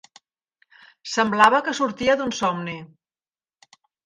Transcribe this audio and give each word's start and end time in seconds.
Semblava 1.15 1.59
que 1.67 1.75
sortia 1.81 2.17
d'un 2.23 2.35
somni. 2.39 2.79